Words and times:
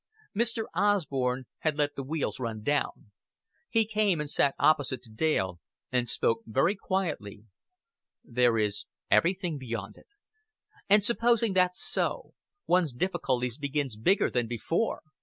Mr. 0.35 0.63
Osborn 0.73 1.43
had 1.59 1.77
let 1.77 1.95
the 1.95 2.01
wheels 2.01 2.39
run 2.39 2.63
down. 2.63 3.11
He 3.69 3.85
came 3.85 4.19
and 4.19 4.31
sat 4.31 4.55
opposite 4.57 5.03
to 5.03 5.11
Dale, 5.11 5.59
and 5.91 6.09
spoke 6.09 6.39
very 6.47 6.75
quietly. 6.75 7.43
"There 8.23 8.57
is 8.57 8.85
everything 9.11 9.59
beyond 9.59 9.97
it." 9.97 10.07
"And 10.89 11.03
supposing 11.03 11.53
that's 11.53 11.79
so, 11.83 12.33
one's 12.65 12.93
difficulty 12.93 13.51
begins 13.59 13.95
bigger 13.95 14.31
than 14.31 14.47
before. 14.47 15.03